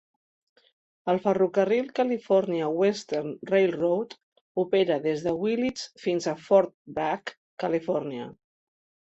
[1.11, 4.17] El ferrocarril California Western Railroad
[4.63, 8.27] opera des de Willits fins a Fort Bragg, Califòrnia.